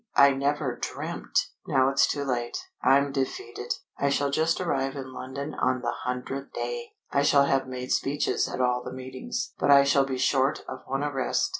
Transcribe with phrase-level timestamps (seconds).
[0.15, 1.49] I never dreamt!
[1.67, 2.57] Now it's too late.
[2.81, 3.75] I am defeated!
[3.99, 6.93] I shall just arrive in London on the hundredth day.
[7.11, 9.53] I shall have made speeches at all the meetings.
[9.59, 11.49] But I shall be short of one arrest.